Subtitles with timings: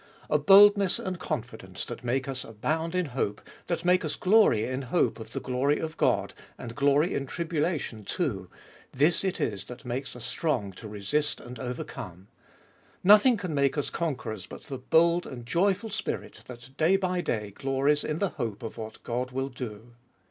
[0.31, 4.81] A boldness and confidence that make us abound in hope, that make us glory in
[4.81, 8.49] hope of the glory of God, and glory in tribulation too,—
[9.01, 12.29] this it is that makes us strong to resist and overcome.
[13.03, 17.21] Nothing can make us con querors but the bold and joyful spirit that day by
[17.21, 19.93] day glories in the hope of what God will do.